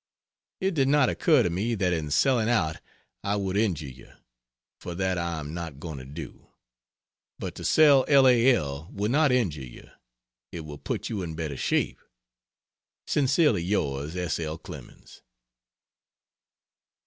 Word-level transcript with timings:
It 0.59 0.73
did 0.73 0.87
not 0.87 1.09
occur 1.09 1.43
to 1.43 1.51
me 1.51 1.75
that 1.75 1.93
in 1.93 2.09
selling 2.09 2.49
out 2.49 2.77
I 3.23 3.35
would 3.35 3.55
injure 3.55 3.85
you 3.87 4.11
for 4.79 4.95
that 4.95 5.19
I 5.19 5.39
am 5.39 5.53
not 5.53 5.79
going 5.79 5.99
to 5.99 6.05
do. 6.05 6.47
But 7.37 7.53
to 7.53 7.63
sell 7.63 8.03
L. 8.07 8.27
A. 8.27 8.55
L. 8.55 8.89
will 8.91 9.11
not 9.11 9.31
injure 9.31 9.61
you 9.61 9.91
it 10.51 10.61
will 10.61 10.79
put 10.79 11.09
you 11.09 11.21
in 11.21 11.35
better 11.35 11.55
shape. 11.55 12.01
Sincerely 13.05 13.61
Yours 13.61 14.15
S. 14.15 14.39
L. 14.39 14.57
CLEMENS. 14.57 15.21